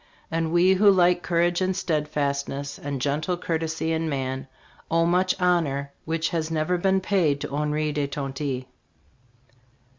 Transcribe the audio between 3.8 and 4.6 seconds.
in man